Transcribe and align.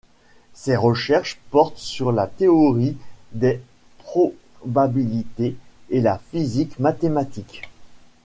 Ses 0.55 0.75
recherches 0.75 1.37
portent 1.51 1.77
sur 1.77 2.11
la 2.11 2.25
théorie 2.25 2.97
des 3.33 3.61
probabilités 3.99 5.55
et 5.91 6.01
la 6.01 6.17
physique 6.31 6.79
mathématique. 6.79 7.69